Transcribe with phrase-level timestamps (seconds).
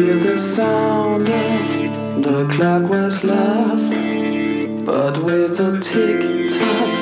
[0.00, 3.82] Hear the sound of the clockwise love,
[4.86, 6.92] but with a tick tock,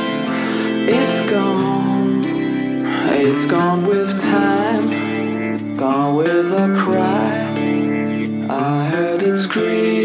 [0.88, 2.24] it's gone.
[3.10, 7.54] It's gone with time, gone with a cry.
[8.50, 9.97] I heard it scream.